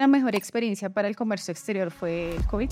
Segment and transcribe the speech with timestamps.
[0.00, 2.68] La mejor experiencia para el comercio exterior fue el COVID.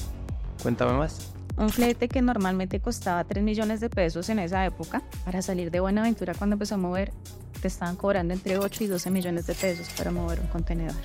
[0.60, 1.33] Cuéntame más.
[1.56, 5.79] Un flete que normalmente costaba 3 millones de pesos en esa época, para salir de
[5.79, 7.12] Buenaventura cuando empezó a mover,
[7.61, 10.96] te estaban cobrando entre 8 y 12 millones de pesos para mover un contenedor.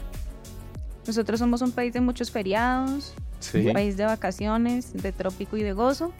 [1.05, 3.67] Nosotros somos un país de muchos feriados, Sí.
[3.67, 6.13] un país de vacaciones, de trópico y de gozo,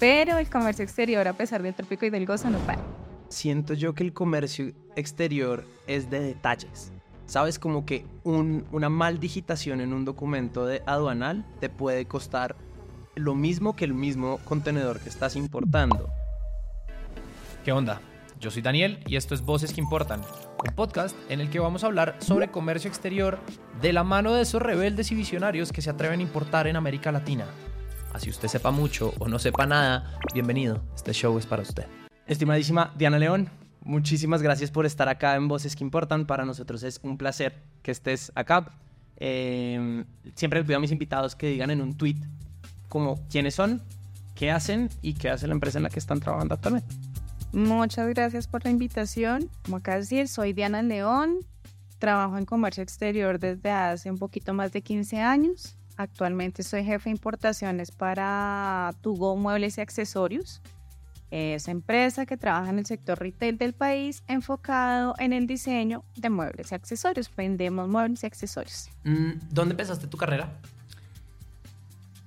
[0.00, 2.82] pero el comercio exterior, a pesar del trópico y del gozo, no para.
[3.28, 6.90] Siento yo que el comercio exterior es de detalles.
[7.26, 12.54] Sabes, como que un- una mal digitación en un documento de aduanal te puede costar
[13.16, 16.08] lo mismo que el mismo contenedor que estás importando.
[17.64, 18.00] ¿Qué onda?
[18.38, 21.82] Yo soy Daniel y esto es Voces que Importan, un podcast en el que vamos
[21.82, 23.38] a hablar sobre comercio exterior
[23.80, 27.10] de la mano de esos rebeldes y visionarios que se atreven a importar en América
[27.10, 27.46] Latina.
[28.12, 31.86] Así usted sepa mucho o no sepa nada, bienvenido, este show es para usted.
[32.26, 33.48] Estimadísima Diana León,
[33.86, 36.26] muchísimas gracias por estar acá en Voces que Importan.
[36.26, 38.72] Para nosotros es un placer que estés acá.
[39.16, 40.04] Eh,
[40.34, 42.16] siempre les pido a mis invitados que digan en un tweet
[42.88, 43.82] como quiénes son,
[44.34, 46.94] qué hacen y qué hace la empresa en la que están trabajando actualmente.
[47.52, 49.48] Muchas gracias por la invitación.
[49.64, 51.38] Como acá decir, soy Diana León,
[51.98, 55.76] trabajo en comercio exterior desde hace un poquito más de 15 años.
[55.96, 60.60] Actualmente soy jefe de importaciones para Tugo Muebles y Accesorios.
[61.30, 66.30] Es empresa que trabaja en el sector retail del país enfocado en el diseño de
[66.30, 67.30] muebles y accesorios.
[67.34, 68.90] Vendemos muebles y accesorios.
[69.04, 70.52] Mm, ¿Dónde empezaste tu carrera?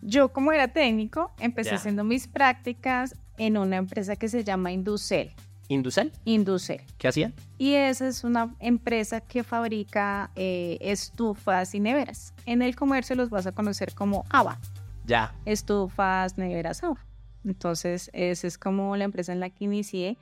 [0.02, 1.76] Yo como era técnico, empecé Ya.
[1.76, 5.32] haciendo mis prácticas en una empresa que se llama Inducel.
[5.68, 6.12] ¿Inducel?
[6.26, 6.82] Inducel.
[6.98, 7.34] ¿Qué hacían?
[7.58, 12.34] Y esa es una empresa que fabrica eh, estufas y neveras.
[12.46, 14.58] En el comercio los vas a conocer como ABA,
[15.06, 15.36] Ya.
[15.46, 17.06] estufas, neveras ABA.
[17.46, 20.18] Entonces, esa es como la empresa en la que inicié.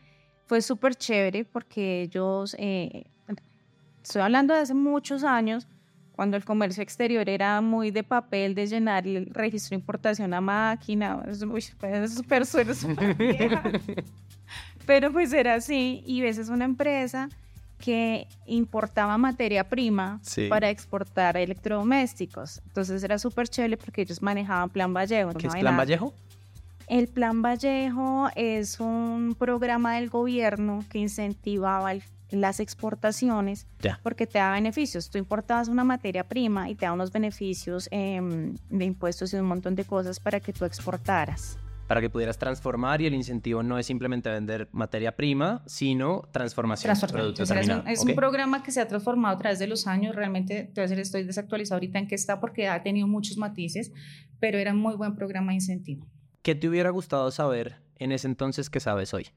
[0.45, 3.05] Fue súper chévere porque ellos, eh,
[4.03, 5.67] estoy hablando de hace muchos años,
[6.13, 10.41] cuando el comercio exterior era muy de papel, de llenar el registro de importación a
[10.41, 11.21] máquina.
[11.27, 12.43] es- Uy, pues, súper
[13.17, 13.61] vieja.
[14.85, 17.29] Pero pues era así y ves es una empresa
[17.77, 20.47] que importaba materia prima Sí.
[20.47, 22.61] para exportar electrodomésticos.
[22.65, 25.31] Entonces era súper chévere porque ellos manejaban Plan Vallejo.
[25.33, 25.77] ¿Qué no es Plan nada.
[25.77, 26.13] Vallejo?
[26.87, 33.99] El Plan Vallejo es un programa del gobierno que incentivaba el- las exportaciones Ya.
[34.03, 35.09] porque te da beneficios.
[35.09, 39.45] Tú importabas una materia prima y te da unos beneficios em, de impuestos y un
[39.45, 41.57] montón de cosas para que tú exportaras.
[41.87, 46.87] Para que pudieras transformar y el incentivo no es simplemente vender materia prima, sino transformación.
[46.89, 47.21] Transformar.
[47.21, 48.09] Producto O sea, es, un, es Ok.
[48.09, 50.13] un programa que se ha transformado a través de los años.
[50.13, 53.37] Realmente, te voy a decir, estoy desactualizado ahorita en qué está porque ha tenido muchos
[53.37, 53.93] matices,
[54.41, 56.05] pero era un muy buen programa de incentivo.
[56.47, 59.27] ¿Qué te hubiera gustado saber en ese entonces que sabes hoy?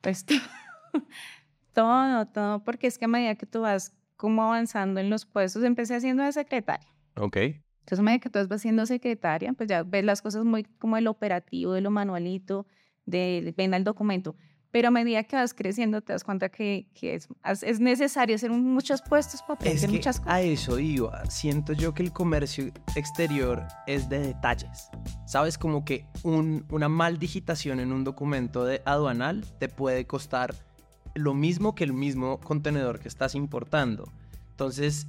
[0.00, 0.24] Pues
[1.74, 5.64] todo, todo, porque es que a medida que tú vas como avanzando en los puestos,
[5.64, 6.86] empecé haciendo de secretaria.
[7.16, 7.38] Ok.
[7.38, 10.96] Entonces, a medida que tú vas siendo secretaria, pues ya ves las cosas muy como
[10.96, 12.64] el operativo, de lo manualito,
[13.04, 14.36] de ven al documento.
[14.70, 17.28] Pero a medida que vas creciendo, te das cuenta que, que es,
[17.62, 20.34] es necesario hacer muchos puestos para Es que muchas cosas.
[20.34, 21.24] a eso iba.
[21.30, 24.90] Siento yo que el comercio exterior es de detalles.
[25.26, 30.54] Sabes, como que un- una mal digitación en un documento de aduanal te puede costar
[31.14, 34.12] lo mismo que el mismo contenedor que estás importando.
[34.50, 35.06] Entonces,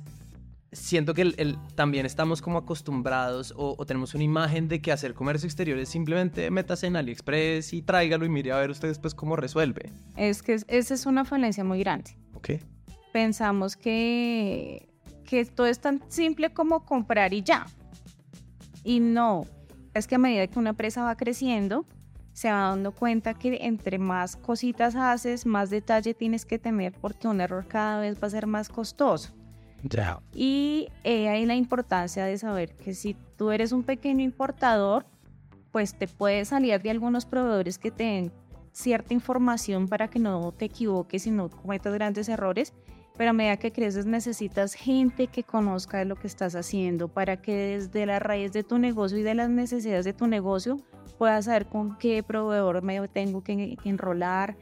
[0.72, 4.92] siento que el- el- también estamos como acostumbrados o, o tenemos una imagen de que
[4.92, 8.88] hacer comercio exterior es simplemente métase en AliExpress y tráigalo y mire a ver usted
[8.90, 9.92] después cómo resuelve.
[10.16, 12.16] Es que es- esa es una falencia muy grande.
[12.36, 12.52] ¿Ok?
[13.12, 14.88] Pensamos que,
[15.26, 17.66] que todo es tan simple como comprar y ya.
[18.84, 19.46] Y no,
[19.94, 21.86] es que a medida que una empresa va creciendo,
[22.34, 27.28] se va dando cuenta que entre más cositas haces, más detalle tienes que tener porque
[27.28, 29.34] un error cada vez va a ser más costoso.
[30.34, 35.06] Y eh, ahí la importancia de saber que si tú eres un pequeño importador,
[35.72, 38.32] pues te puedes salir de algunos proveedores que te den
[38.72, 42.74] cierta información para que no te equivoques y no cometas grandes errores.
[43.18, 47.54] Pero a medida que creces necesitas gente que conozca lo que estás haciendo para que
[47.54, 50.78] desde la raíz de tu negocio y de las necesidades de tu negocio
[51.18, 54.56] puedas saber con qué proveedor me tengo que enrolar,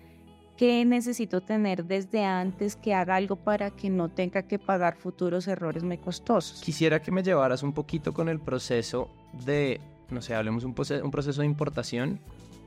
[0.57, 5.48] qué necesito tener desde antes que haga algo para que no tenga que pagar futuros
[5.48, 6.62] errores muy costosos.
[6.62, 9.09] Quisiera que me llevaras un poquito con el proceso
[9.45, 12.19] de, no sé, hablemos un, un proceso de importación.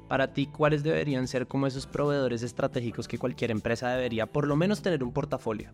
[0.08, 4.56] Para ti, ¿cuáles deberían ser como esos proveedores estratégicos que cualquier empresa debería por lo
[4.56, 5.70] menos tener un portafolio?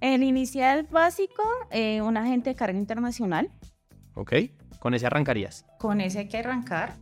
[0.00, 3.50] El inicial básico, eh, un agente de carga internacional.
[4.14, 4.32] ¿Ok?
[4.78, 5.64] Con ese arrancarías.
[5.78, 6.96] Con ese hay que arrancar.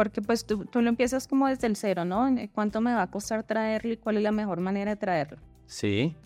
[0.00, 2.26] Porque pues tú, tú lo empiezas como desde el cero, ¿no?
[2.54, 5.36] ¿Cuánto me va a costar traerlo y cuál es la mejor manera de traerlo?
[5.66, 6.16] Sí.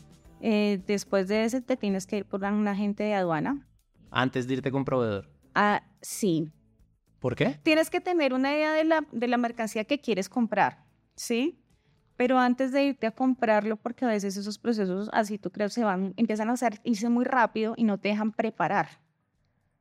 [0.40, 3.66] Eh, después de ese te tienes que ir por un agente de aduana.
[4.12, 5.28] Antes de irte con proveedor.
[5.56, 6.52] Ah, sí.
[7.18, 7.58] ¿Por qué?
[7.64, 10.84] Tienes que tener una idea de la, de la mercancía que quieres comprar,
[11.16, 11.60] ¿sí?
[12.16, 15.82] Pero antes de irte a comprarlo, porque a veces esos procesos, así tú crees, se
[15.82, 19.00] van, empiezan a hacer, irse muy rápido y no te dejan preparar.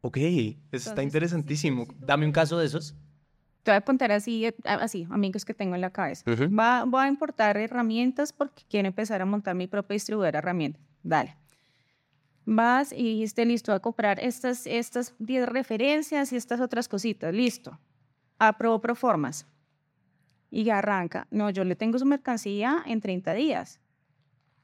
[0.01, 1.85] Ok, eso está interesantísimo.
[1.99, 2.95] Dame un caso de esos.
[3.63, 6.24] Te voy a contar así, eh, así, amigos que tengo en la cabeza.
[6.27, 10.81] Va, voy a importar herramientas porque quiero empezar a montar mi propia distribuidora de herramientas.
[11.01, 11.38] Dale.
[12.45, 17.33] Vas y esté listo a comprar estas, estas 10 referencias y estas otras cositas.
[17.33, 17.80] Listo.
[18.38, 19.48] Aprobó Proformas.
[20.51, 21.25] Y arranca.
[21.31, 23.80] No, yo le tengo su mercancía en 30 días.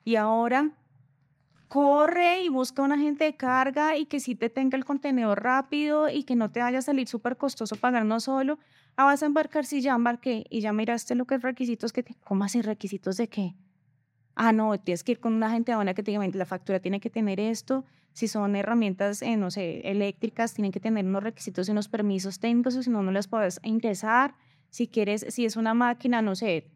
[0.03, 0.71] Y ahora
[1.69, 6.09] corre y busca un agente de carga y que sí te tenga el contenedor rápido
[6.09, 8.59] y que no te vaya a salir súper costoso pagar no solo.
[9.01, 12.03] Ah, vas a embarcar, si ya embarqué y ya miraste lo que es requisitos que
[12.03, 12.15] te...
[12.25, 13.55] ¿Cómo así requisitos de qué?
[14.35, 16.99] Ah, no, tienes que ir con una agente aduana que te diga, la factura tiene
[16.99, 17.85] que tener esto.
[18.11, 22.41] Si son herramientas, eh, no sé, eléctricas, tienen que tener unos requisitos y unos permisos
[22.41, 24.35] técnicos, o si no, no las puedes ingresar.
[24.69, 26.69] Si quieres, si es una máquina, no sé,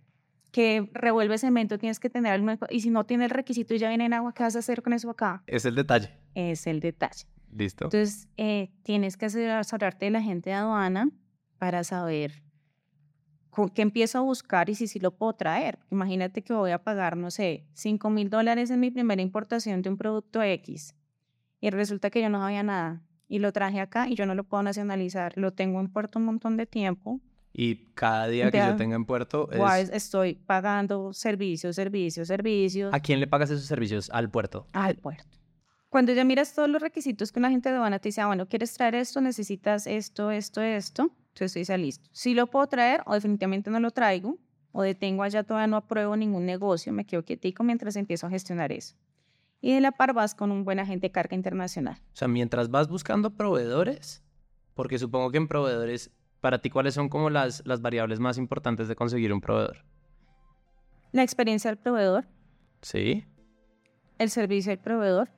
[0.51, 2.53] que revuelve cemento, tienes que tener algo.
[2.69, 4.81] Y si no tiene el requisito y ya viene en agua, ¿qué vas a hacer
[4.81, 5.43] con eso acá?
[5.45, 6.09] Es el detalle.
[6.35, 7.25] Es el detalle.
[7.51, 7.83] Listo.
[7.83, 11.09] Entonces, eh, tienes que asesorarte de la gente de aduana
[11.63, 12.43] para saber
[13.49, 15.79] con qué empiezo a buscar y si sí lo puedo traer.
[15.91, 19.89] Imagínate que voy a pagar, no sé, 5 mil dólares en mi primera importación de
[19.89, 20.93] un producto X
[21.61, 24.43] y resulta que yo no sabía nada y lo traje acá y yo no lo
[24.43, 25.37] puedo nacionalizar.
[25.37, 27.21] Lo tengo en puerto un montón de tiempo.
[27.53, 29.89] Y cada día que yo tenga en puerto es...
[29.91, 32.93] estoy pagando servicios, servicios, servicios.
[32.93, 34.09] ¿A quién le pagas esos servicios?
[34.09, 34.67] Al puerto.
[34.73, 35.37] Al puerto.
[35.93, 38.47] Cuando ya miras todos los requisitos que una gente de aduana te dice, ah, bueno,
[38.47, 42.09] quieres traer esto, necesitas esto, esto, esto, entonces dice, listo.
[42.11, 44.39] Si lo puedo traer o definitivamente no lo traigo
[44.71, 48.71] o detengo allá, todavía no apruebo ningún negocio, me quedo quietico mientras empiezo a gestionar
[48.71, 48.95] eso.
[49.61, 52.01] Y de la par vas con un buen agente de carga internacional.
[52.11, 54.23] O sea, mientras vas buscando proveedores,
[54.73, 56.09] porque supongo que en proveedores,
[56.41, 59.85] para ti, ¿cuáles son como las, las variables más importantes de conseguir un proveedor?
[61.11, 62.25] La experiencia del proveedor.
[62.81, 63.27] Sí.
[64.17, 65.29] El servicio del proveedor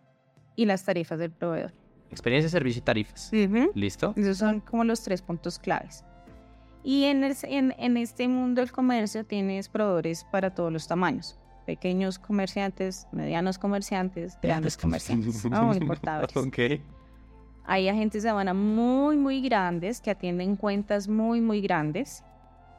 [0.55, 1.73] y las tarifas del proveedor.
[2.11, 3.31] Experiencia, servicio y tarifas.
[3.73, 4.13] ¿Listo?
[4.15, 6.03] Esos son como los tres puntos claves.
[6.83, 11.35] Y en, en, este mundo del comercio tienes proveedores para todos los tamaños.
[11.65, 16.37] Pequeños comerciantes, medianos comerciantes, grandes comerciantes, no importadores.
[16.37, 16.83] okay.
[17.65, 22.23] Hay agentes de aduana muy, muy grandes que atienden cuentas muy, muy grandes.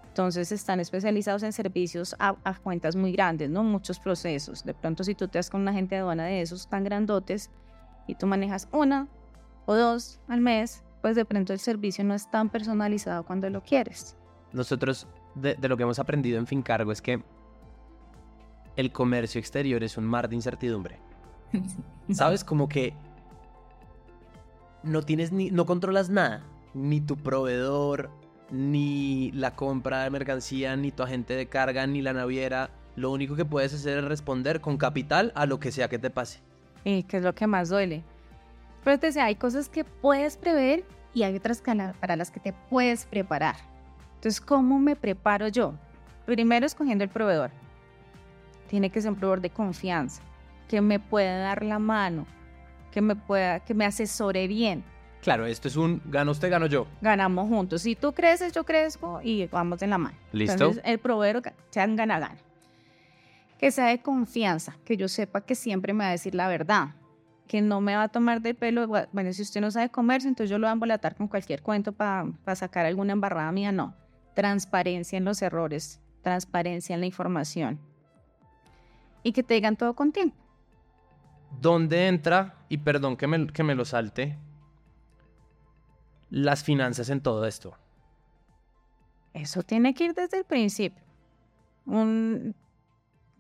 [0.07, 3.65] Entonces están especializados en servicios a, a, cuentas muy grandes, ¿no?
[3.65, 4.65] Muchos procesos.
[4.65, 7.51] De pronto si tú te das con un agente de aduana de esos tan grandotes,
[8.07, 9.09] y tú manejas una
[9.67, 13.63] o dos al mes, pues de pronto el servicio no es tan personalizado cuando lo
[13.63, 14.17] quieres.
[14.53, 17.23] Nosotros, de, lo que hemos aprendido en Fincargo es que
[18.77, 20.99] el comercio exterior es un mar de incertidumbre.
[22.13, 22.45] ¿Sabes?
[22.45, 22.95] Como que
[24.83, 26.45] no tienes ni, no controlas nada,
[26.75, 28.11] ni tu proveedor,
[28.51, 32.71] ni la compra de mercancía, ni tu agente de carga, ni la naviera.
[32.95, 36.11] Lo único que puedes hacer es responder con capital a lo que sea que te
[36.11, 36.41] pase
[36.87, 38.05] y que es lo que más duele.
[38.85, 41.61] Pero te decía, hay cosas que puedes prever y hay otras
[42.01, 43.57] para las que te puedes preparar.
[44.15, 45.75] Entonces, ¿cómo me preparo yo?
[46.27, 47.51] Primero escogiendo el proveedor.
[48.69, 50.23] Tiene que ser un proveedor de confianza,
[50.69, 52.27] que me pueda dar la mano,
[52.93, 54.85] que me pueda, que me asesore bien.
[55.23, 56.87] Claro, esto es un gano usted, gano yo.
[57.01, 57.83] Ganamos juntos.
[57.83, 60.17] Si tú creces, yo crezco y vamos en la mano.
[60.31, 60.53] ¿Listo?
[60.53, 62.46] Entonces, el proveedor sean gana-gana
[63.59, 66.95] que sea de confianza, que yo sepa que siempre me va a decir la verdad,
[67.47, 70.51] que no me va a tomar de pelo, bueno, si usted no sabe comercio, entonces
[70.51, 73.95] yo lo voy a embolatar con cualquier cuento para sacar alguna embarrada mía, no.
[74.35, 77.79] Transparencia en los errores, transparencia en la información.
[79.23, 80.37] Y que te digan todo con tiempo.
[81.61, 84.37] ¿Dónde entra, y perdón que me, que me lo salte,
[86.29, 87.75] las finanzas en todo esto?
[89.33, 91.03] Eso tiene que ir desde el principio.
[91.87, 92.55] Un,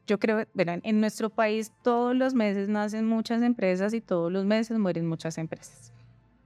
[0.06, 4.44] yo creo, bueno, en nuestro país todos los meses nacen muchas empresas y todos los
[4.44, 5.92] meses mueren muchas empresas.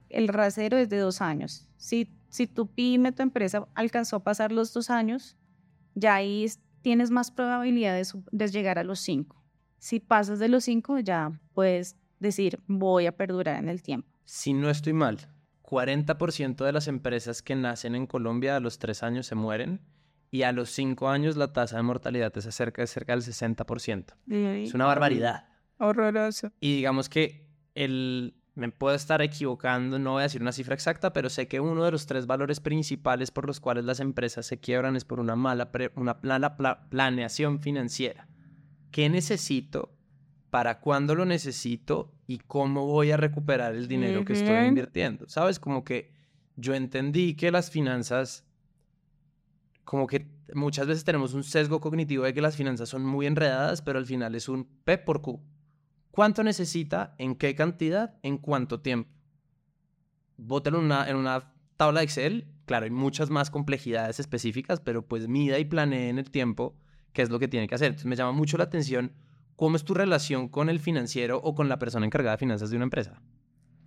[0.09, 1.67] El rasero es de dos años.
[1.77, 5.37] Si, si tu pyme, tu empresa alcanzó a pasar los dos años,
[5.95, 6.45] ya ahí
[6.81, 9.41] tienes más probabilidades de llegar a los cinco.
[9.77, 14.07] Si pasas de los cinco, ya puedes decir, voy a perdurar en el tiempo.
[14.25, 15.17] Si no estoy mal,
[15.63, 19.81] 40% de las empresas que nacen en Colombia a los tres años se mueren
[20.31, 24.13] y a los 5 años la tasa de mortalidad es cerca, cerca del 60%.
[24.65, 25.45] Es una barbaridad.
[25.77, 26.51] Horroroso.
[26.59, 31.13] Y digamos que el, me puedo estar equivocando, no voy a decir una cifra exacta,
[31.13, 34.59] pero sé que uno de los tres valores principales por los cuales las empresas se
[34.59, 36.57] quiebran es por una mala, una mala
[36.89, 38.27] planeación financiera.
[38.91, 39.97] ¿Qué necesito
[40.51, 45.27] para cuándo lo necesito y cómo voy a recuperar el dinero que estoy invirtiendo.
[45.27, 45.59] ¿Sabes?
[45.59, 46.11] Como que
[46.57, 48.45] yo entendí que las finanzas,
[49.83, 53.81] como que muchas veces tenemos un sesgo cognitivo de que las finanzas son muy enredadas,
[53.81, 55.41] pero al final es un P por Q.
[56.11, 57.15] ¿Cuánto necesita?
[57.17, 58.15] ¿En qué cantidad?
[58.21, 59.09] ¿En cuánto tiempo?
[60.37, 62.47] Bótelo en una, en una tabla de Excel.
[62.65, 66.75] Claro, hay muchas más complejidades específicas, pero pues mida y planee en el tiempo
[67.13, 67.87] qué es lo que tiene que hacer.
[67.87, 69.13] Entonces me llama mucho la atención
[69.55, 72.75] cómo es tu relación con el financiero o con la persona encargada de finanzas de
[72.75, 73.21] una empresa.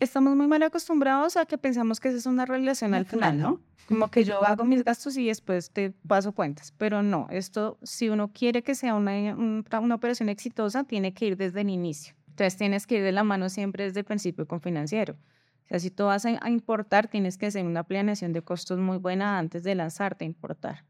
[0.00, 3.60] Estamos muy mal acostumbrados a que pensamos que esa es una relación al final, ¿no?
[3.86, 6.72] Como que yo hago mis gastos y después te paso cuentas.
[6.78, 11.26] Pero no, esto, si uno quiere que sea una, un- una operación exitosa, tiene que
[11.26, 12.14] ir desde el inicio.
[12.28, 15.14] Entonces tienes que ir de la mano siempre desde el principio con financiero.
[15.14, 18.98] O sea, si tú vas a importar, tienes que hacer una planeación de costos muy
[18.98, 20.84] buena antes de lanzarte a importar.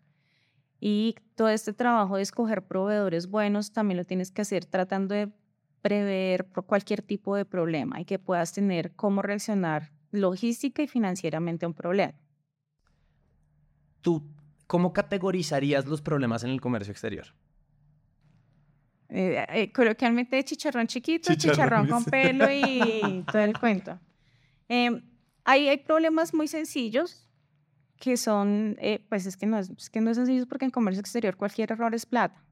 [0.81, 5.31] Y todo este trabajo de escoger proveedores buenos también lo tienes que hacer tratando de
[5.85, 11.69] prever cualquier tipo de problema y que puedas tener cómo reaccionar logística y financieramente a
[11.69, 12.15] un problema.
[14.01, 14.27] ¿Tú
[14.67, 17.27] cómo categorizarías los problemas en el comercio exterior?
[19.11, 24.01] Eh, eh, coloquialmente chicharrón chiquito, Chicharrón, chicharrón con pelo y todo el cuento.
[24.71, 25.03] Eh,
[25.45, 27.29] ahí hay problemas muy sencillos
[27.99, 30.71] que son, eh, pues es que, no es, es que no es sencillo porque en
[30.71, 32.43] comercio exterior cualquier error es plata.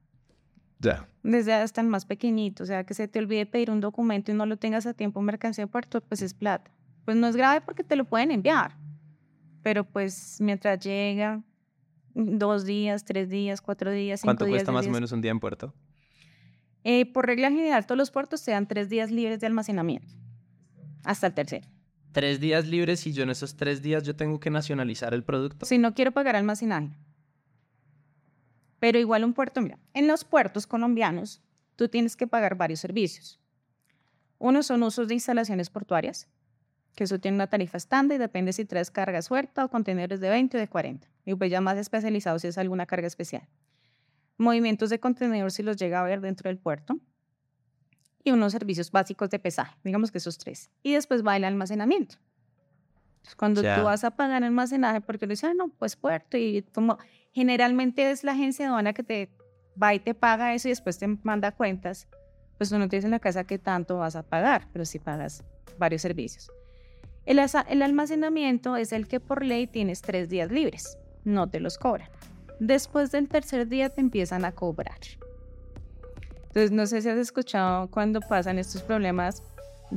[0.83, 1.07] Ya.
[1.23, 4.35] desde hasta el más pequeñito, o sea, que se te olvide pedir un documento y
[4.35, 6.69] no lo tengas a tiempo en mercancía de puerto, pues es plata.
[7.05, 8.75] Pues no es grave porque te lo pueden enviar,
[9.61, 11.41] pero pues mientras llega
[12.13, 15.21] dos días, tres días, cuatro días, cinco ¿Cuánto días, cuesta diez más o menos un
[15.21, 15.73] día en puerto?
[16.83, 20.13] Eh, por regla general, todos los puertos te dan tres días libres de almacenamiento,
[21.05, 21.67] hasta el tercero.
[22.11, 25.65] Tres días libres y yo en esos tres días yo tengo que nacionalizar el producto.
[25.65, 26.91] Si no quiero pagar almacenaje.
[28.83, 31.41] Pero igual un puerto, mira, en los puertos colombianos
[31.77, 33.39] tú tienes que pagar varios servicios.
[34.39, 36.27] Uno son usos de instalaciones portuarias,
[36.93, 40.29] que eso tiene una tarifa estándar y depende si traes carga suelta o contenedores de
[40.29, 41.07] 20 o de 40.
[41.23, 43.47] Y pues ya más especializado si es alguna carga especial.
[44.35, 46.99] Movimientos de contenedores si los llega a ver dentro del puerto.
[48.21, 50.71] Y unos servicios básicos de pesaje, digamos que esos tres.
[50.83, 52.17] Y después va el almacenamiento.
[53.19, 56.63] Entonces, Cuando tú vas a pagar almacenaje, porque le dicen, "Ah, no, pues puerto, y
[56.73, 56.97] como
[57.33, 59.29] generalmente es la agencia aduana que te
[59.81, 62.07] va y te paga eso y después te manda cuentas,
[62.57, 65.43] pues tú no tienes en la casa qué tanto vas a pagar, pero sí pagas
[65.77, 66.51] varios servicios.
[67.25, 71.77] El, el almacenamiento es el que por ley tienes tres días libres, no te los
[71.77, 72.09] cobran.
[72.59, 74.99] Después del tercer día te empiezan a cobrar.
[76.47, 79.41] Entonces, no sé si has escuchado cuando pasan estos problemas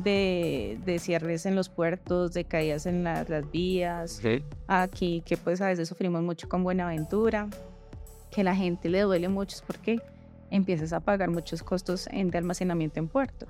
[0.02, 4.20] de, de cierres en los puertos, de caídas en la- las vías,
[4.66, 7.48] aquí que pues a veces sufrimos mucho con Buenaventura,
[8.30, 9.98] que la gente le duele mucho es porque
[10.50, 13.46] empiezas a pagar muchos costos en, de almacenamiento en puerto.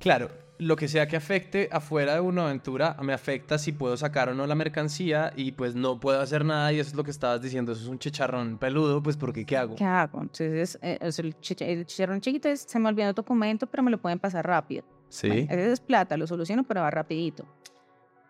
[0.00, 4.28] Claro, lo que sea que afecte afuera de una aventura me afecta si puedo sacar
[4.30, 7.10] o no la mercancía y pues no puedo hacer nada y eso es lo que
[7.10, 9.74] estabas diciendo, eso es un chicharrón peludo, pues porque ¿qué hago?
[9.76, 10.20] ¿Qué hago?
[10.22, 14.18] Entonces, eh, el chicharrón chiquito es, se me olvidó el documento, pero me lo pueden
[14.18, 14.84] pasar rápido.
[15.12, 15.28] Sí.
[15.28, 17.44] Bueno, ese es plata, lo soluciono, pero va rapidito.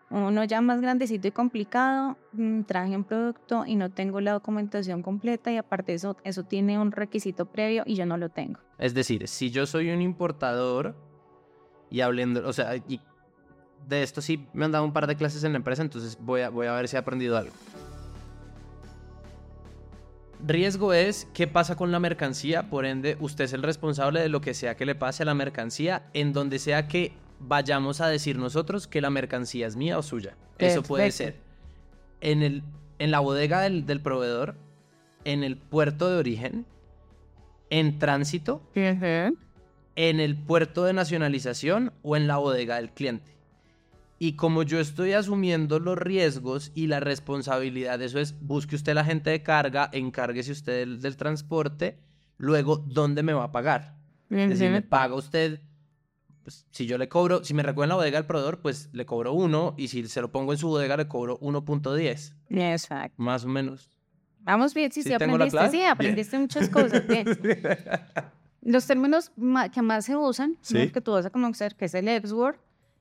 [0.09, 5.01] Uno ya más grandecito y complicado, mm, traje un producto y no tengo la documentación
[5.01, 8.59] completa y aparte eso, eso tiene un requisito previo y yo no lo tengo.
[8.77, 10.93] Es decir, si yo soy un importador
[11.89, 12.99] y hablando, o sea, y
[13.87, 16.41] de esto sí me han dado un par de clases en la empresa, entonces voy
[16.41, 17.53] a, voy a ver si he aprendido algo.
[20.45, 24.41] Riesgo es qué pasa con la mercancía, por ende usted es el responsable de lo
[24.41, 28.37] que sea que le pase a la mercancía, en donde sea que vayamos a decir
[28.37, 30.35] nosotros que la mercancía es mía o suya.
[30.57, 31.35] Eso puede ser
[32.21, 32.63] en, el,
[32.99, 34.55] en la bodega del, del proveedor,
[35.23, 36.65] en el puerto de origen,
[37.69, 38.61] en tránsito
[39.95, 43.31] en el puerto de nacionalización o en la bodega del cliente.
[44.23, 49.03] Y como yo estoy asumiendo los riesgos y la responsabilidad, eso es, busque usted la
[49.03, 51.99] gente de carga, encárguese usted del, del transporte,
[52.37, 53.97] luego, ¿dónde me va a pagar?
[54.29, 55.59] Es decir, me paga usted,
[56.41, 59.05] pues, si yo le cobro, si me recoge en la bodega del proveedor, pues le
[59.05, 63.21] cobro uno, y si se lo pongo en su bodega, le cobro 1.10, Exacto.
[63.21, 63.89] más o menos.
[64.39, 65.89] Vamos bien, sí, ¿Sí sí, aprendiste, sí, Bien.
[65.89, 67.05] aprendiste muchas cosas.
[67.09, 67.27] bien.
[68.61, 69.33] Los términos
[69.73, 70.57] que más se usan, ¿no?
[70.61, 70.91] Sí.
[70.91, 72.55] que tú vas a conocer, que es el ex-word,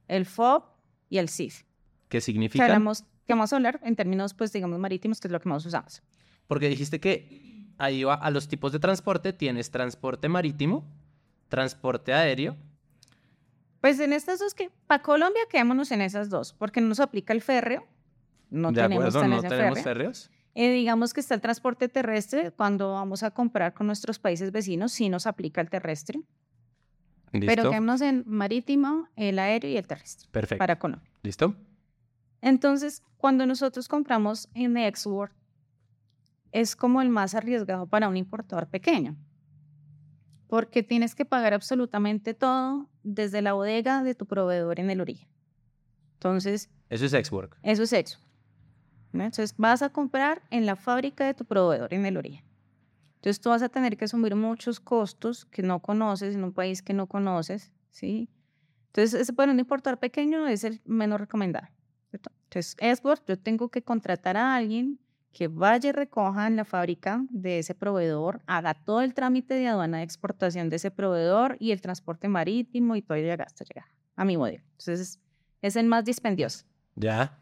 [0.08, 0.71] el FOB
[1.12, 1.64] y el CIF.
[2.08, 2.64] ¿Qué significa?
[2.64, 5.64] hablamos, que vamos a hablar en términos, pues, digamos, marítimos, que es lo que más
[5.66, 6.02] usamos.
[6.46, 9.34] Porque dijiste que ahí va a los tipos de transporte.
[9.34, 10.86] Tienes transporte marítimo,
[11.48, 12.56] transporte aéreo.
[13.82, 17.34] Pues en estas dos que, para Colombia, quedémonos en esas dos, porque no nos aplica
[17.34, 17.86] el férreo.
[18.48, 19.84] No de tenemos acuerdo, no tenemos férreo.
[19.84, 20.30] férreos.
[20.54, 24.92] Eh, digamos que está el transporte terrestre, cuando vamos a comprar con nuestros países vecinos,
[24.92, 26.22] sí nos aplica el terrestre.
[27.32, 27.70] Pero ¿Listo?
[27.70, 30.58] quedémonos en marítimo, el aéreo y el terrestre Perfecto.
[30.58, 31.10] para Colombia.
[31.22, 31.54] ¿Listo?
[32.42, 35.32] Entonces, cuando nosotros compramos en Export,
[36.50, 39.16] es como el más arriesgado para un importador pequeño,
[40.48, 45.28] porque tienes que pagar absolutamente todo desde la bodega de tu proveedor en el origen.
[46.14, 47.58] Entonces, Eso es X-Work.
[47.62, 48.22] eso es Export.
[49.12, 49.24] ¿no?
[49.24, 52.44] Entonces, vas a comprar en la fábrica de tu proveedor en el origen.
[53.22, 56.82] Entonces, tú vas a tener que asumir muchos costos que no conoces en un país
[56.82, 58.28] que no conoces, ¿sí?
[58.88, 61.68] Entonces, ese para un importador pequeño es el menos recomendado.
[62.10, 62.32] ¿cierto?
[62.46, 64.98] Entonces, Export, yo tengo que contratar a alguien
[65.32, 69.68] que vaya y recoja en la fábrica de ese proveedor, haga todo el trámite de
[69.68, 73.86] aduana de exportación de ese proveedor y el transporte marítimo y todo llega hasta llegar
[74.16, 74.64] a mi modelo.
[74.72, 75.20] Entonces, es,
[75.62, 76.64] es el más dispendioso.
[76.96, 77.38] ¿Ya?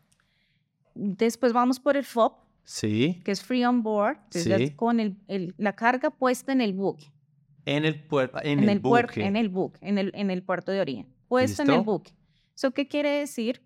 [0.95, 2.35] Después vamos por el FOB,
[2.73, 3.21] Sí.
[3.25, 4.71] que es Free On Board, entonces Sí.
[4.77, 7.11] con el, el- la carga puesta en el buque,
[7.67, 9.25] En el, puerto en en, el, el, buque.
[9.25, 11.93] en el buque, en el, en el puerto de origen, puesta en el ¿Listo?
[11.93, 12.13] buque.
[12.55, 13.61] ¿Eso qué quiere decir?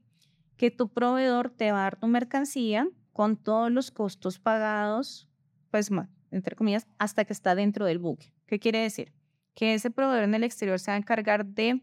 [0.57, 5.29] Que tu proveedor te va a dar tu mercancía con todos los costos pagados,
[5.71, 5.91] pues,
[6.31, 8.33] entre comillas, hasta que está dentro del buque.
[8.47, 9.13] ¿Qué quiere decir?
[9.55, 11.83] Que ese proveedor en el exterior se va a encargar de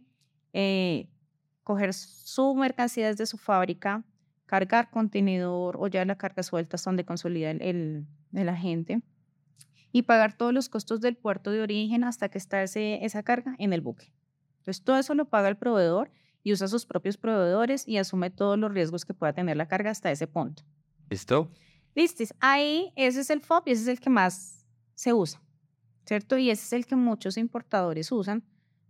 [0.53, 1.07] eh,
[1.63, 4.03] coger su mercancía desde su fábrica,
[4.51, 9.01] cargar contenedor o ya la carga suelta hasta donde consolida el, el, el agente
[9.93, 13.55] y pagar todos los costos del puerto de origen hasta que está ese, esa carga
[13.59, 14.11] en el buque.
[14.57, 16.11] Entonces, todo eso lo paga el proveedor
[16.43, 19.89] y usa sus propios proveedores y asume todos los riesgos que pueda tener la carga
[19.89, 20.63] hasta ese punto.
[21.09, 21.49] ¿Listo?
[21.95, 22.33] Listis.
[22.41, 25.41] Ahí ese es el FOB y ese es el que más se usa,
[26.05, 26.37] ¿cierto?
[26.37, 28.43] Y ese es el que muchos importadores usan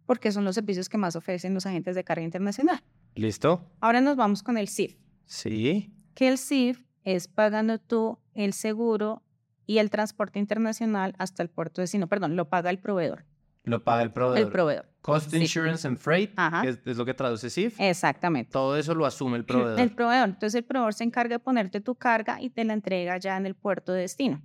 [0.07, 2.83] porque son los servicios que más ofrecen los agentes de carga internacional.
[3.13, 3.69] ¿Listo?
[3.79, 4.95] Ahora nos vamos con el CIF,
[5.31, 5.93] Sí.
[6.13, 9.23] que el CIF es pagando tú el seguro
[9.65, 12.07] y el transporte internacional hasta el puerto de destino.
[12.07, 13.23] Perdón, lo paga el proveedor.
[13.63, 14.45] Lo paga el proveedor.
[14.47, 14.85] El proveedor.
[15.01, 15.37] Cost Sí.
[15.37, 16.61] Insurance and Freight, Ajá.
[16.63, 17.79] que es, es lo que traduce SIF.
[17.79, 18.51] Exactamente.
[18.51, 19.79] Todo eso lo asume el proveedor.
[19.79, 20.27] El proveedor.
[20.29, 23.45] Entonces el proveedor se encarga de ponerte tu carga y te la entrega ya en
[23.45, 24.41] el puerto de destino.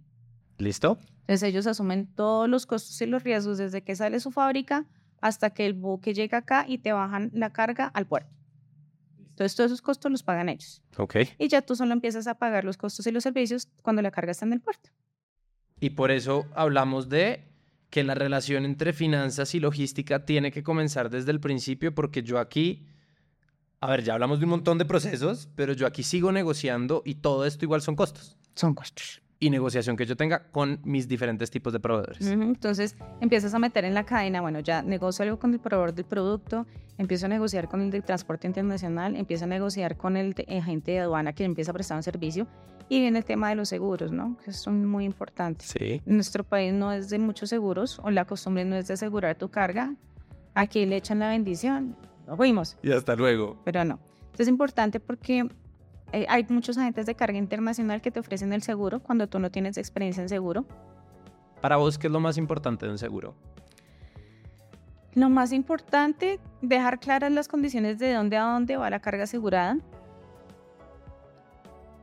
[0.59, 0.99] ¿Listo?
[1.23, 4.87] Entonces ellos asumen todos los costos y los riesgos desde que sale su fábrica
[5.21, 8.31] hasta que el buque llega acá y te bajan la carga al puerto.
[9.37, 10.81] Entonces todos esos costos los pagan ellos.
[10.97, 11.17] Ok.
[11.39, 14.33] Y ya tú solo empiezas a pagar los costos y los servicios cuando la carga
[14.33, 14.89] está en el puerto.
[15.79, 17.45] Y por eso hablamos de
[17.91, 22.39] que la relación entre finanzas y logística tiene que comenzar desde el principio porque yo
[22.39, 22.87] aquí,
[23.81, 27.17] a ver, ya hablamos de un montón de procesos, pero yo aquí sigo negociando y
[27.17, 29.21] todo esto igual son costos Son costos.
[29.39, 32.27] Y negociación que yo tenga con mis diferentes tipos de proveedores.
[32.27, 35.95] Ujú, Entonces empiezas a meter en la cadena, bueno, ya negocio algo con el proveedor
[35.95, 36.67] del producto,
[36.99, 41.01] empiezo a negociar con el de transporte internacional, empiezo a negociar con el agente de
[41.01, 42.47] aduana que empieza a prestar un servicio
[42.89, 44.39] y viene el tema de los seguros, ¿no?
[44.45, 45.75] Que son muy importantes.
[45.79, 46.01] Sí.
[46.07, 49.37] En nuestro país no es de muchos seguros o la costumbre no es de asegurar
[49.37, 49.95] tu carga.
[50.55, 51.95] Aquí le echan la bendición,
[52.27, 53.61] lo fuimos, Y hasta luego.
[53.65, 53.99] pero no.
[54.19, 55.47] Entonces es importante porque
[56.13, 59.51] eh, hay muchos agentes de carga internacional que te ofrecen el seguro cuando tú no
[59.51, 60.65] tienes experiencia en seguro.
[61.61, 63.35] Para vos, ¿qué es lo más importante de un seguro?
[65.15, 69.79] Lo más importante, dejar claras las condiciones de dónde a dónde va la carga asegurada,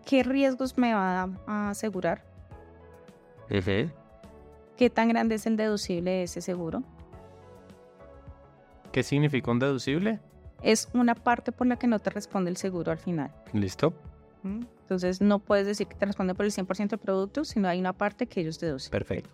[0.05, 2.25] qué riesgos me va a asegurar,
[4.75, 6.83] qué tan grande es el deducible de ese seguro.
[8.91, 10.19] ¿Qué significa un deducible?
[10.63, 13.31] Es una parte por la que no te responde el seguro al final.
[13.53, 13.93] ¿Listo?
[14.43, 14.65] ¿m?
[14.81, 17.93] Entonces no puedes decir que te responde por el 100% del producto, sino hay una
[17.93, 18.89] parte que ellos deducen.
[18.91, 19.29] Perfecto.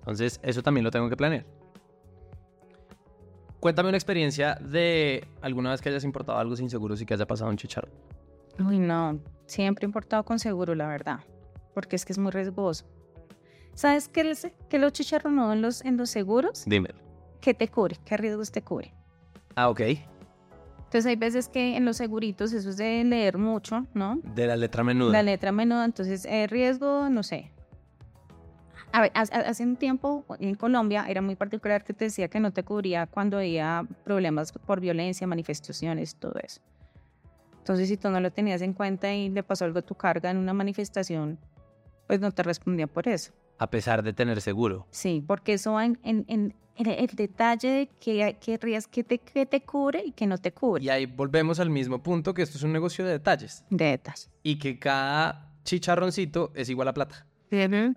[0.00, 1.46] Entonces, eso también lo tengo que planear.
[3.60, 7.26] Cuéntame una experiencia de alguna vez que hayas importado algo sin seguros y que haya
[7.26, 7.88] pasado un chicharro.
[8.58, 11.20] Uy, no, siempre he importado con seguro, la verdad,
[11.72, 12.84] porque es que es muy riesgoso.
[13.74, 16.64] ¿Sabes qué, les- qué los chicharronudos en los, en los seguros?
[16.66, 16.94] Dímelo.
[17.40, 17.96] ¿Qué te cubre?
[18.04, 18.94] ¿Qué riesgos te cubre?
[19.56, 19.80] Ah, ok.
[20.94, 24.20] Entonces hay veces que en los seguritos, eso es de leer mucho, ¿no?
[24.36, 25.10] De la letra menuda.
[25.10, 27.50] La letra menuda, entonces el riesgo, no sé.
[28.92, 32.52] A ver, hace un tiempo en Colombia era muy particular que te decía que no
[32.52, 36.60] te cubría cuando había problemas por violencia, manifestaciones, todo eso.
[37.58, 40.30] Entonces si tú no lo tenías en cuenta y le pasó algo a tu carga
[40.30, 41.40] en una manifestación,
[42.06, 43.32] pues no te respondía por eso.
[43.58, 44.86] A pesar de tener seguro.
[44.90, 48.58] Sí, porque eso va en, en- en- el detalle de qué, qué
[48.90, 50.82] que te, que te cubre y que no te cubre.
[50.82, 53.64] Y ahí volvemos al mismo punto que esto es un negocio de detalles.
[53.70, 54.28] De detalle.
[54.42, 57.26] Y que cada chicharroncito es igual a plata.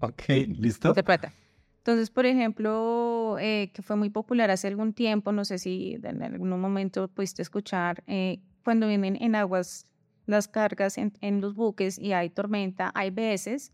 [0.00, 0.22] Ok,
[0.58, 0.88] ¿listo?
[0.88, 1.32] Interpreta.
[1.78, 6.22] Entonces, por ejemplo, eh, que fue muy popular hace algún tiempo, no sé si en
[6.22, 9.86] algún momento pudiste escuchar, eh, cuando vienen en aguas
[10.26, 13.72] las cargas en, en los buques y hay tormenta, hay veces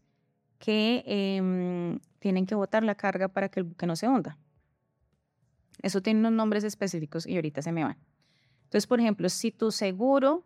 [0.58, 4.38] que em, tienen que botar la carga para que el buque no se hunda.
[5.82, 7.98] Eso tiene unos nombres específicos y ahorita se me van.
[8.64, 10.44] Entonces, por ejemplo, si tu seguro,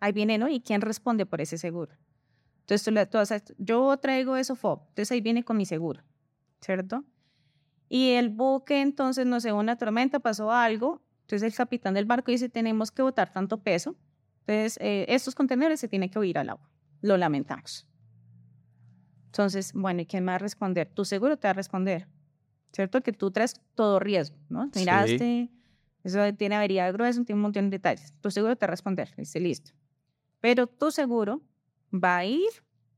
[0.00, 0.48] ahí viene, ¿no?
[0.48, 1.92] ¿Y quién responde por ese seguro?
[2.60, 6.02] Entonces, tú tú haces, yo traigo eso FOB, entonces ahí viene con mi seguro,
[6.60, 7.04] ¿cierto?
[7.88, 12.30] Y el buque, entonces, no sé, una tormenta, pasó algo, entonces el capitán del barco
[12.30, 13.96] dice, tenemos que botar tanto peso,
[14.40, 17.86] entonces eh, estos contenedores se tienen que huir al agua, lo lamentamos.
[19.32, 20.88] Entonces, bueno, ¿y quién me va a responder?
[20.92, 22.06] Tu seguro te va a responder,
[22.70, 23.00] ¿cierto?
[23.00, 24.66] Que tú traes todo riesgo, ¿no?
[24.74, 24.80] Sí.
[24.80, 25.50] Miraste,
[26.04, 28.12] eso tiene avería de grueso, tiene un montón de detalles.
[28.20, 29.72] Tu seguro te va a responder, dice, listo.
[30.40, 31.40] Pero tu seguro
[31.92, 32.50] va a ir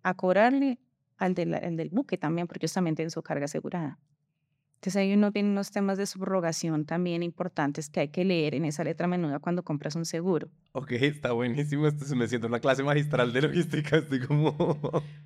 [0.03, 0.81] a cobrarle
[1.19, 4.01] al, del- al del buque también, porque ellos también tienen su carga asegurada.
[4.85, 8.67] Entonces ahí uno tiene unos temas de subrogación también importantes que hay que leer en
[8.67, 10.51] esa letra menuda cuando compras un seguro.
[10.73, 11.87] Ok, está buenísimo.
[11.87, 13.97] Esto se me siento una clase magistral de logística.
[13.97, 14.55] Estoy como...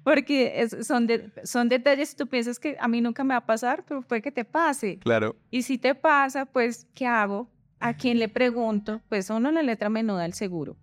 [0.04, 3.46] Porque es- son, de- son detalles, tú piensas que a mí nunca me va a
[3.46, 5.00] pasar, pero puede que te pase.
[5.00, 5.34] claro.
[5.50, 7.48] Y si te pasa, pues, ¿qué hago?
[7.80, 9.00] ¿A quién le pregunto?
[9.08, 10.76] Pues uno, la letra menuda del seguro.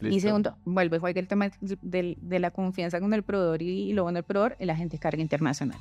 [0.00, 0.28] Y listo.
[0.28, 1.50] segundo, vuelve, juega el tema
[1.82, 4.94] del- de, la confianza con el proveedor y, y lo bueno del proveedor, el agente
[4.96, 5.78] de carga internacional.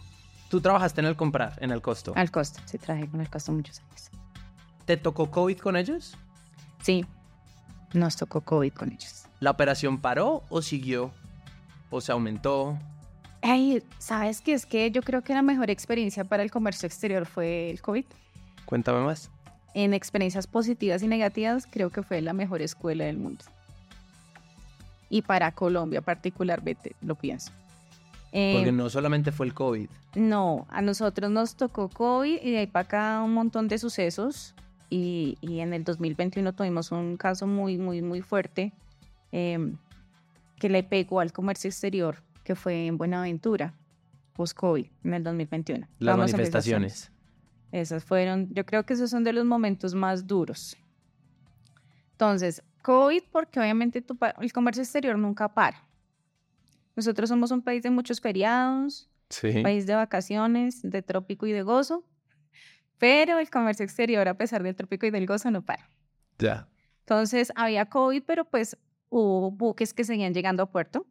[0.50, 2.14] Tú trabajaste en el comprar, en el costo.
[2.16, 4.10] Al costo, se traje con el costo muchos años.
[4.86, 6.18] ¿Te tocó COVID con ellos?
[6.82, 7.06] Sí,
[7.94, 9.26] nos tocó COVID con ellos.
[9.40, 11.12] ¿La operación paró o siguió?
[11.92, 12.78] ¿O se aumentó?
[13.42, 14.54] Ay, ¿sabes qué?
[14.54, 18.06] Es que yo creo que la mejor experiencia para el comercio exterior fue el COVID.
[18.66, 19.30] Cuéntame más.
[19.74, 23.46] En experiencias positivas y negativas, creo que fue la mejor escuela del mundo.
[25.10, 27.52] Y para Colombia particularmente, lo pienso.
[28.32, 29.90] Eh, Porque no solamente fue el COVID.
[30.16, 34.56] No, a nosotros nos tocó COVID y de ahí para acá un montón de sucesos.
[34.90, 38.74] Y, y en el 2021 tuvimos un caso muy, muy, muy fuerte
[39.32, 39.78] em,
[40.58, 43.76] que le pegó al comercio exterior, que fue en Buenaventura,
[44.34, 45.88] post-COVID, en el 2021.
[46.00, 47.12] Las Vamos manifestaciones.
[47.72, 50.76] Esas fueron, yo creo que esos son de los momentos más duros.
[52.14, 55.89] Entonces, COVID, porque obviamente tu el comercio exterior nunca para.
[57.00, 59.64] Nosotros somos un país de muchos feriados, Sí.
[59.64, 62.04] país de vacaciones, de trópico y de gozo,
[62.98, 65.90] pero el comercio exterior, a pesar del trópico y del gozo, no para.
[66.40, 66.68] Ya.
[67.02, 71.08] Entonces, había COVID, pero pues hubo buques que seguían llegando a puerto.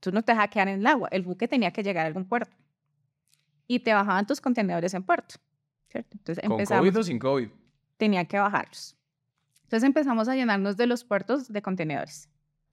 [0.00, 2.26] Tú no te dejas quedar en el agua, el buque tenía que llegar a algún
[2.26, 2.56] puerto.
[3.68, 5.36] Y te bajaban tus contenedores en puerto,
[5.88, 6.16] ¿cierto?
[6.18, 7.48] Entonces ¿Con COVID o sin COVID?
[7.96, 8.96] tenía que bajarlos.
[9.62, 12.28] Entonces empezamos a llenarnos de los puertos de contenedores.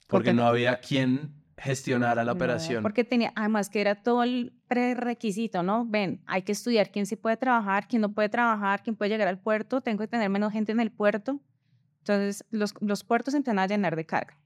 [0.07, 2.81] Porque no había quien gestionara la No, operación.
[2.81, 5.85] porque tenía, además que era todo el prerequisito, ¿no?
[5.85, 9.27] Ven, hay que estudiar quién sí puede trabajar, quién no puede trabajar, quién puede llegar
[9.27, 11.39] al puerto, tengo que tener menos gente en el puerto.
[11.99, 14.37] Entonces, los, los puertos se empiezan a llenar de carga.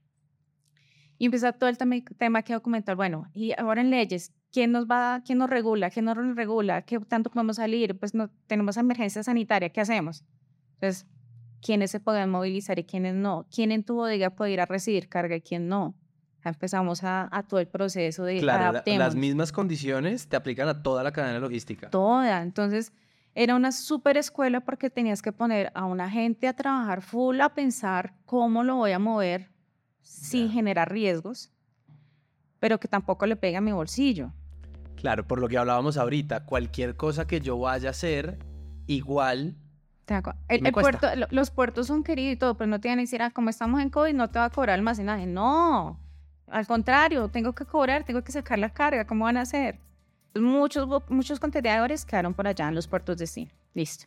[1.18, 5.24] Y empieza todo el tema, que documentar, bueno, y ahora en leyes, ¿quién nos va,
[5.26, 7.98] quién nos regula, quién no nos regula, qué tanto podemos salir?
[7.98, 10.24] Pues no, tenemos emergencia sanitaria, ¿qué hacemos?
[10.76, 11.08] Entonces,
[11.60, 13.48] ¿quiénes se pueden movilizar y quiénes no?
[13.50, 15.96] ¿Quién en tu bodega puede ir a recibir carga y quién no?
[16.50, 20.82] Empezamos a, a todo el proceso de Claro, la- las mismas condiciones te aplican a
[20.84, 21.90] toda la cadena logística.
[21.90, 22.42] toda.
[22.42, 22.92] Entonces,
[23.36, 27.50] era una súper escuela porque tenías que poner a una gente a trabajar full, a
[27.54, 29.52] pensar cómo lo voy a mover
[30.02, 30.54] sin Ya.
[30.54, 31.52] generar riesgos,
[32.60, 34.32] pero que tampoco le pegue a mi bolsillo.
[34.96, 38.40] Claro, por lo que hablábamos ahorita, cualquier cosa que yo vaya a hacer,
[38.88, 39.56] igual
[40.06, 42.80] ¿Te da cu- El, el puerto, lo- los puertos son queridos y todo, pero no
[42.80, 45.26] te van a decir, ah, como estamos en COVID, no te va a cobrar almacenaje.
[45.28, 46.00] No,
[46.50, 49.80] al contrario, tengo que cobrar, tengo que sacar la carga, ¿cómo van a hacer?
[50.36, 53.50] Muchos, muchos contenedores quedaron por allá en los puertos de sí.
[53.74, 54.06] Listo.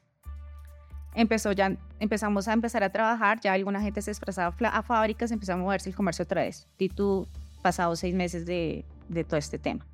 [1.15, 5.55] Empezó ya, empezamos a empezar a trabajar, ya alguna gente se desplazaba a fábricas, empezó
[5.55, 6.69] a moverse el comercio otra vez.
[6.95, 7.27] Tú,
[7.63, 9.87] pasados seis meses de, de todo este tema.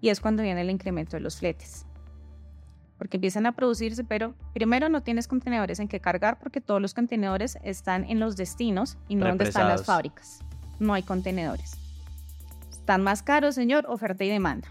[0.00, 1.84] Y es cuando viene el incremento de los fletes
[2.98, 6.94] porque empiezan a producirse, pero primero no tienes contenedores en que cargar porque todos los
[6.94, 10.44] contenedores están en los destinos y no donde están las fábricas.
[10.78, 11.76] No hay contenedores.
[12.70, 14.68] Están más caros, señor, oferta y demanda.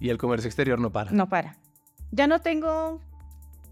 [0.00, 1.10] Y el comercio exterior no para.
[1.10, 1.56] No para.
[2.10, 3.00] Ya no tengo,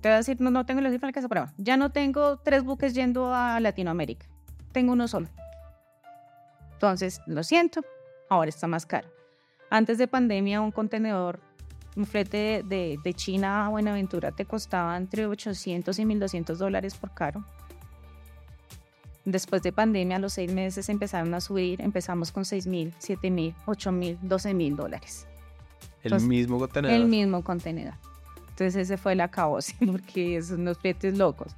[0.01, 1.53] te voy a decir, no, no tengo la cifra en la casa prueba.
[1.57, 4.27] Ya no tengo tres buques yendo a Latinoamérica.
[4.73, 5.29] Tengo uno solo.
[6.75, 7.81] Entonces, lo siento,
[8.29, 9.09] ahora está más caro.
[9.71, 11.41] Antes de pandemia, un contenedor,
[11.97, 17.13] un flete de, de China a Buenaventura te costaba entre 800 y 1200 dólares por
[17.13, 17.45] caro.
[19.31, 21.83] Después de pandemia, a los seis meses empezaron a subir.
[21.83, 25.27] Empezamos con 6 mil, 7 mil, 8 mil, 12 mil dólares.
[26.03, 26.97] El Entonces, mismo contenedor.
[26.97, 27.93] El mismo contenedor.
[28.49, 31.55] Entonces ese fue el acabo, sí, porque son unos fletes locos.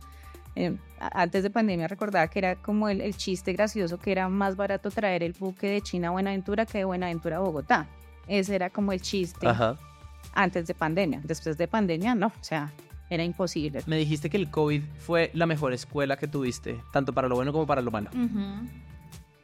[0.56, 4.56] Eh, antes de pandemia recordaba que era como el, el chiste gracioso que era más
[4.56, 7.86] barato traer el buque de China a Buenaventura que de Buenaventura a Bogotá.
[8.26, 9.78] Ese era como el chiste Ajá.
[10.34, 11.20] antes de pandemia.
[11.22, 12.72] Después de pandemia, no, o sea,
[13.10, 13.82] era imposible.
[13.86, 17.52] Me dijiste que el COVID fue la mejor escuela que tuviste, tanto para lo bueno
[17.52, 18.08] como para lo malo.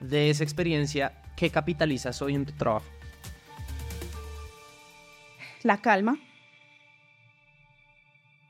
[0.01, 2.87] De esa experiencia, ¿qué capitalizas hoy en tu trabajo?
[5.65, 6.17] La calma,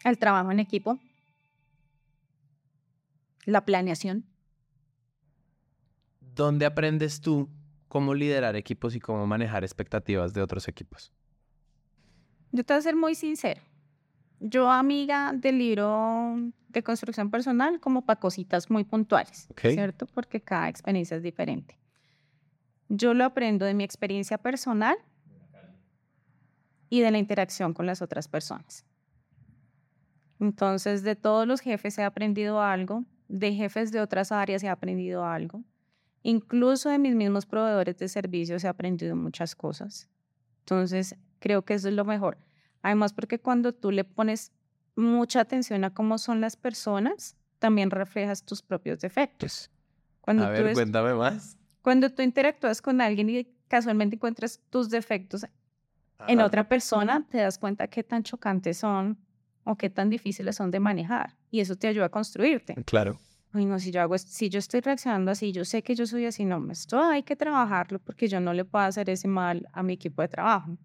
[0.05, 0.99] el trabajo en equipo,
[3.47, 4.27] la planeación.
[6.21, 7.49] ¿Dónde aprendes tú
[7.89, 11.11] cómo liderar equipos y cómo manejar expectativas de otros equipos?
[12.53, 13.63] Yo te voy a ser muy sincero.
[14.41, 16.37] Yo, amiga del libro
[16.69, 20.07] de construcción personal, como para cositas muy puntuales, ¿cierto?
[20.07, 21.79] Porque cada experiencia es diferente.
[22.89, 24.97] Yo lo aprendo de mi experiencia personal
[26.91, 28.85] y de la interacción con las otras personas.
[30.39, 35.25] Entonces, de todos los jefes he aprendido algo, de jefes de otras áreas he aprendido
[35.25, 35.63] algo,
[36.23, 40.09] incluso de mis mismos proveedores de servicios he aprendido muchas cosas.
[40.61, 42.39] Entonces, creo que eso es lo mejor.
[42.87, 44.53] Además, porque cuando tú le pones
[44.95, 49.73] mucha atención a cómo son las personas, también reflejas tus propios defectos.
[50.21, 51.59] Cuando a ver, cuéntame más.
[51.83, 55.45] Cuando tú interactúas con alguien y casualmente encuentras tus defectos
[56.29, 59.19] en otra persona, te das cuenta qué tan chocantes son
[59.65, 61.37] o qué tan difíciles son de manejar.
[61.51, 62.77] Y eso te ayuda a construirte.
[62.85, 63.19] Claro.
[63.53, 66.27] Ay, no, si yo, hago, si yo estoy reaccionando así, yo sé que yo soy
[66.27, 69.83] así, no, esto hay que trabajarlo porque yo no le puedo hacer ese mal a
[69.83, 70.79] mi equipo de trabajo.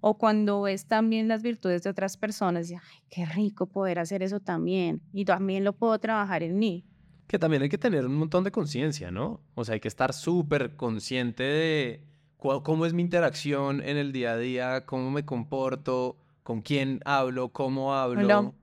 [0.00, 4.22] O cuando ves también las virtudes de otras personas, y, ay, qué rico poder hacer
[4.22, 5.02] eso también.
[5.12, 6.84] Y también lo puedo trabajar en mí.
[7.26, 9.40] Que también hay que tener un montón de conciencia, ¿no?
[9.54, 12.04] O sea, hay que estar súper consciente de
[12.38, 17.50] cómo es mi interacción en el día a día, cómo me comporto, con quién hablo,
[17.50, 18.54] cómo hablo.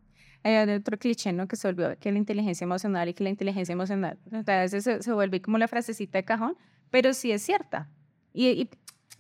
[0.44, 1.48] Hay otro cliché, ¿no?
[1.48, 5.12] Que se olvidó que la inteligencia emocional y que la inteligencia emocional, a veces se,
[5.12, 6.58] vuelve como la frasecita de cajón,
[6.90, 7.90] pero sí es cierta.
[8.34, 8.70] Y, y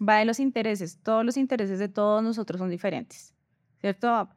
[0.01, 0.99] va de los intereses.
[1.03, 3.33] Todos los intereses de todos nosotros son diferentes,
[3.79, 4.29] ¿cierto?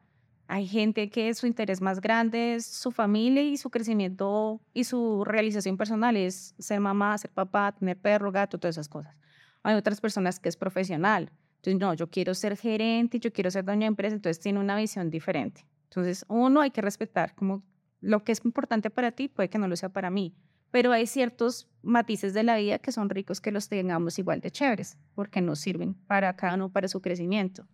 [0.47, 5.25] Hay gente que su interés más grande es su familia y su crecimiento y su
[5.25, 9.15] realización personal es ser mamá, ser papá, tener perro, gato, todas esas cosas.
[9.63, 11.31] Hay otras personas que es profesional.
[11.57, 14.75] Entonces, no, yo quiero ser gerente, yo quiero ser dueño de empresa, entonces tiene una
[14.75, 15.67] visión diferente.
[15.85, 17.63] Entonces, uno hay que respetar como
[18.01, 20.35] lo que es importante para ti puede que no lo sea para mí
[20.71, 24.51] pero hay ciertos matices de la vida que son ricos que los tengamos igual de
[24.51, 27.67] chéveres, porque nos sirven para cada uno, para su crecimiento.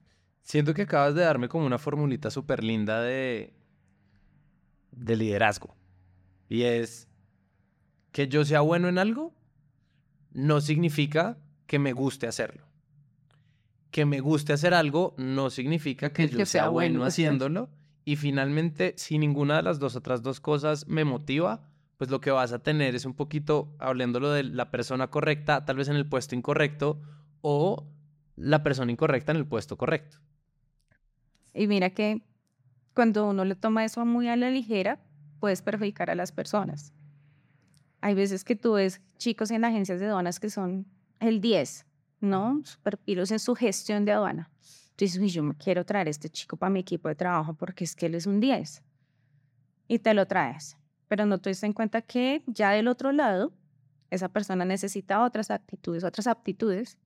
[0.43, 3.53] Siento que acabas de darme como una formulita súper linda de,
[4.93, 5.75] de liderazgo.
[6.49, 7.09] Y es
[8.13, 9.35] que yo sea bueno en algo
[10.33, 12.65] no significa que me guste hacerlo.
[13.91, 17.71] Que me guste hacer algo no significa que, yo sea, bueno haciéndolo.
[18.05, 22.31] Y finalmente, si ninguna de las dos otras dos cosas me motiva, pues lo que
[22.31, 26.09] vas a tener es un poquito, hablándolo de la persona correcta, tal vez en el
[26.09, 27.01] puesto incorrecto,
[27.41, 27.87] o
[28.37, 30.19] la persona incorrecta en el puesto correcto.
[31.55, 32.23] Y mira que
[32.95, 35.01] cuando uno le toma eso muy a la ligera,
[35.41, 36.93] puedes perjudicar a las personas.
[38.03, 40.87] Hay veces que tú ves chicos en agencias de aduanas que son
[41.19, 41.87] el 10,
[42.21, 42.61] ¿no?
[42.65, 44.51] Super pilos en su gestión de aduana.
[44.97, 47.97] Tú dices, yo me quiero traer este chico para mi equipo de trabajo porque es
[47.97, 48.83] que él es un 10.
[49.89, 50.77] Y te lo traes
[51.09, 53.53] pero no tuviste en cuenta que ya del otro lado,
[54.11, 56.99] esa persona necesita otras actitudes, otras aptitudes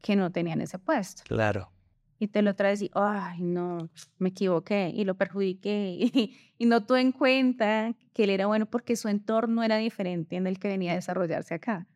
[0.00, 1.22] que no tenía en ese puesto.
[1.24, 1.70] Claro.
[2.18, 5.96] Y te lo traes y, ay, no, me equivoqué y lo perjudiqué.
[5.98, 10.36] Y, y no tuve en cuenta que él era bueno porque su entorno era diferente
[10.36, 11.86] en el que venía a desarrollarse acá.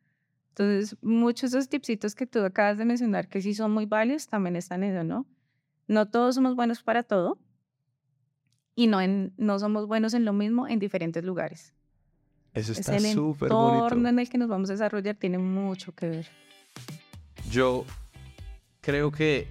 [0.51, 4.29] Entonces, muchos de esos tipsitos que tú acabas de mencionar, que sí son muy válidos,
[4.29, 5.27] también están en eso, ¿no?
[5.89, 7.39] No todos somos buenos para todo,
[8.75, 11.73] y no, en, no somos buenos en lo mismo en diferentes lugares.
[12.53, 13.69] Eso está súper bonito.
[13.69, 16.27] El entorno en el que nos vamos a desarrollar tiene mucho que ver.
[17.51, 17.85] Yo
[18.81, 19.49] creo que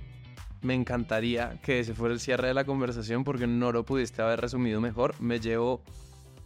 [0.61, 4.39] me encantaría que ese fuera el cierre de la conversación porque no lo pudiste haber
[4.39, 5.19] resumido mejor.
[5.19, 5.81] Me llevo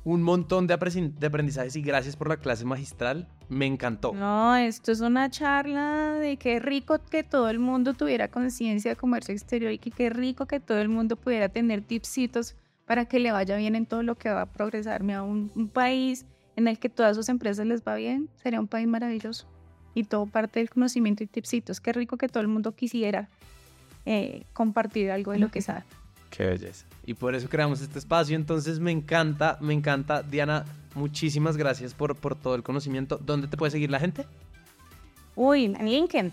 [0.03, 3.27] un montón de, aprendizajes y gracias por la clase magistral.
[3.49, 4.13] Me encantó.
[4.13, 8.95] No, esto es una charla de qué rico que todo el mundo tuviera conciencia de
[8.95, 12.55] comercio exterior y que qué rico que todo el mundo pudiera tener tipsitos
[12.87, 16.25] para que le vaya bien en todo lo que va a progresarme a un, país
[16.55, 19.45] en el que todas sus empresas les va bien, sería un país maravilloso.
[19.93, 21.81] Y todo parte del conocimiento y tipsitos.
[21.81, 23.29] Qué rico que todo el mundo quisiera
[24.05, 25.83] eh, compartir algo de lo que sabe.
[26.29, 26.85] Qué belleza.
[27.05, 28.35] Y por eso creamos este espacio.
[28.35, 30.23] Entonces me encanta, me encanta.
[30.23, 33.17] Diana, muchísimas gracias por, por todo el conocimiento.
[33.17, 34.25] ¿Dónde te puede seguir la gente?
[35.35, 36.31] Uy, en LinkedIn.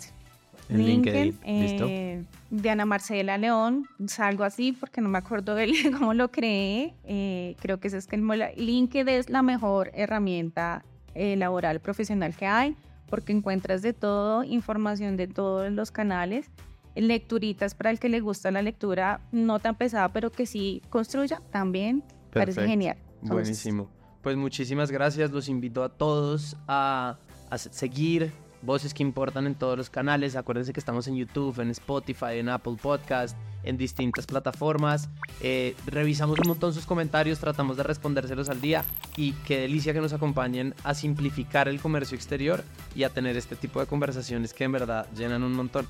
[0.68, 1.86] En LinkedIn, ¿listo?
[1.88, 5.66] Eh, Diana Marcela León, salgo así porque no me acuerdo de
[5.98, 6.94] cómo lo creé.
[7.04, 12.76] Eh, creo que es que LinkedIn es la mejor herramienta eh, laboral profesional que hay
[13.10, 16.50] porque encuentras de todo, información de todos los canales
[16.96, 21.40] lecturitas para el que le gusta la lectura, no tan pesada, pero que sí construya,
[21.50, 22.96] también parece genial.
[23.22, 23.90] Entonces, Buenísimo.
[24.22, 25.30] Pues muchísimas gracias.
[25.30, 27.18] Los invito a todos a,
[27.50, 28.32] a se- seguir
[28.64, 30.36] Voces que Importan en todos los canales.
[30.36, 35.08] Acuérdense que estamos en YouTube, en Spotify, en Apple Podcast, en distintas plataformas.
[35.40, 38.84] Eh, revisamos un montón sus comentarios, tratamos de respondérselos al día.
[39.16, 43.56] Y qué delicia que nos acompañen a simplificar el comercio exterior y a tener este
[43.56, 45.86] tipo de conversaciones que en verdad llenan un montón.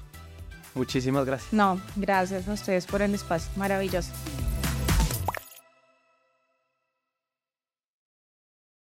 [0.74, 1.52] Muchísimas gracias.
[1.52, 4.10] No, gracias a ustedes por el espacio, maravilloso.